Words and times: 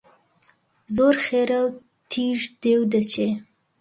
زۆر 0.95 1.15
خێرا 1.25 1.61
و 1.65 1.75
تیژ 2.11 2.39
دێ 2.61 2.73
و 2.81 2.83
دەچێ 2.93 3.29